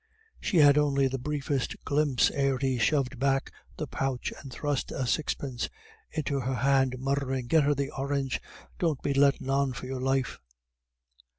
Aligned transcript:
She 0.39 0.57
had 0.57 0.79
only 0.79 1.05
the 1.07 1.19
briefest 1.19 1.75
glimpse 1.85 2.31
ere 2.31 2.57
he 2.57 2.79
shoved 2.79 3.19
back 3.19 3.51
the 3.77 3.85
pouch 3.85 4.33
and 4.41 4.51
thrust 4.51 4.91
a 4.91 5.05
sixpence 5.05 5.69
into 6.11 6.39
her 6.39 6.55
hand, 6.55 6.95
muttering, 6.97 7.45
"Git 7.45 7.65
her 7.65 7.75
the 7.75 7.91
orange 7.91 8.41
don't 8.79 9.03
be 9.03 9.13
lettin' 9.13 9.51
on 9.51 9.73
for 9.73 9.85
your 9.85 10.01
life." 10.01 10.39